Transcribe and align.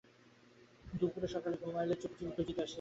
দুপুরে 0.93 1.27
সকলে 1.27 1.55
ঘুমাইলে 1.63 1.95
চুপিচুপি 2.01 2.31
খুঁজিতে 2.35 2.61
আসিয়াছে। 2.61 2.69